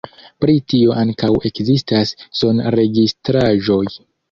Pri 0.45 0.53
tio 0.71 0.95
ankaŭ 1.01 1.29
ekzistas 1.51 2.15
sonregistraĵoj. 2.41 3.81